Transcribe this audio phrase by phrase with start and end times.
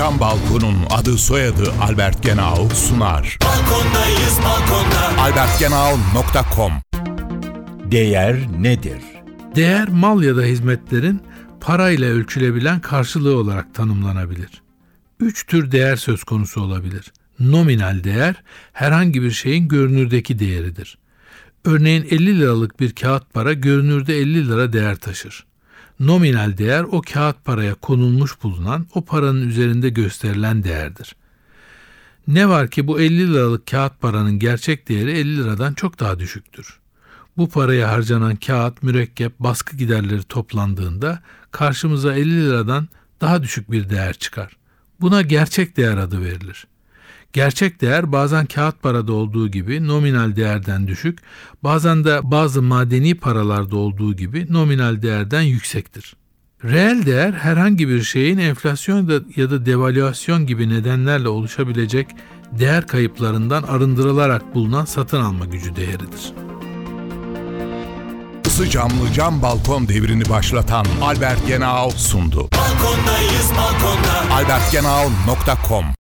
[0.00, 3.38] Cam Balkon'un adı soyadı Albert Genau sunar.
[3.44, 5.22] Balkondayız balkonda.
[5.22, 6.72] albertgenau.com
[7.90, 9.02] Değer nedir?
[9.56, 11.22] Değer mal ya da hizmetlerin
[11.60, 14.62] parayla ölçülebilen karşılığı olarak tanımlanabilir.
[15.20, 17.12] Üç tür değer söz konusu olabilir.
[17.40, 18.34] Nominal değer
[18.72, 20.98] herhangi bir şeyin görünürdeki değeridir.
[21.64, 25.49] Örneğin 50 liralık bir kağıt para görünürde 50 lira değer taşır.
[26.00, 31.16] Nominal değer o kağıt paraya konulmuş bulunan o paranın üzerinde gösterilen değerdir.
[32.28, 36.80] Ne var ki bu 50 liralık kağıt paranın gerçek değeri 50 liradan çok daha düşüktür.
[37.36, 42.88] Bu paraya harcanan kağıt, mürekkep, baskı giderleri toplandığında karşımıza 50 liradan
[43.20, 44.56] daha düşük bir değer çıkar.
[45.00, 46.66] Buna gerçek değer adı verilir.
[47.32, 51.18] Gerçek değer bazen kağıt parada olduğu gibi nominal değerden düşük,
[51.62, 56.16] bazen de bazı madeni paralarda olduğu gibi nominal değerden yüksektir.
[56.64, 62.06] Reel değer herhangi bir şeyin enflasyon ya da devalüasyon gibi nedenlerle oluşabilecek
[62.58, 66.32] değer kayıplarından arındırılarak bulunan satın alma gücü değeridir.
[68.46, 72.48] Isı camlı cam balkon devrini başlatan Albert Genau sundu.
[72.52, 74.34] Balkondayız balkonda.
[74.34, 75.84] albertgenau.com